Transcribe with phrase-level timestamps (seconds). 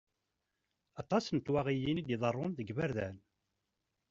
[1.01, 3.17] Aṭas n twaɣiyin i d-iḍerrun deg yiberdan.